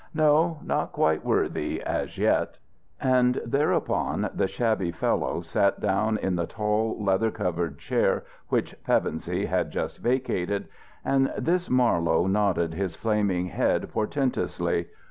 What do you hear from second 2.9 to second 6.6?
And thereupon the shabby fellow sat down in the